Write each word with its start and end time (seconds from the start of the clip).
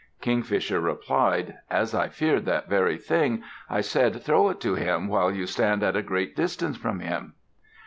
Kingfisher 0.19 0.79
replied, 0.79 1.59
"As 1.69 1.93
I 1.93 2.09
feared 2.09 2.43
that 2.45 2.67
very 2.67 2.97
thing, 2.97 3.43
I 3.69 3.81
said 3.81 4.19
'Throw 4.23 4.49
it 4.49 4.59
to 4.61 4.73
him 4.73 5.07
while 5.07 5.31
you 5.31 5.45
stand 5.45 5.83
at 5.83 5.95
a 5.95 6.01
great 6.01 6.35
distance 6.35 6.75
from 6.75 7.01
him.'" 7.01 7.33